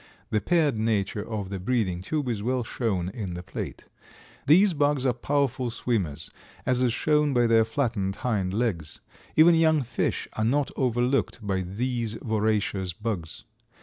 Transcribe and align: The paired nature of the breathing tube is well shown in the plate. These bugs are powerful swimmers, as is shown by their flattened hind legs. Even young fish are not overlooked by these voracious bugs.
The 0.31 0.41
paired 0.41 0.79
nature 0.79 1.23
of 1.23 1.49
the 1.51 1.59
breathing 1.59 2.01
tube 2.01 2.27
is 2.27 2.41
well 2.41 2.63
shown 2.63 3.09
in 3.09 3.35
the 3.35 3.43
plate. 3.43 3.85
These 4.47 4.73
bugs 4.73 5.05
are 5.05 5.13
powerful 5.13 5.69
swimmers, 5.69 6.31
as 6.65 6.81
is 6.81 6.91
shown 6.91 7.35
by 7.35 7.45
their 7.45 7.63
flattened 7.63 8.15
hind 8.15 8.51
legs. 8.51 8.99
Even 9.35 9.53
young 9.53 9.83
fish 9.83 10.27
are 10.33 10.43
not 10.43 10.71
overlooked 10.75 11.45
by 11.45 11.61
these 11.61 12.15
voracious 12.15 12.93
bugs. 12.93 13.43